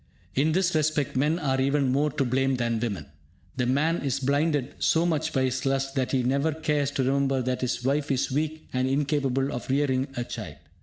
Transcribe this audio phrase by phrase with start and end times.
[0.33, 3.05] In this respect, men are even more to blame than women.
[3.57, 7.43] The man is blinded so much by his lust that he never cares to remember
[7.43, 10.55] that his wife is weak and incapable of rearing a child.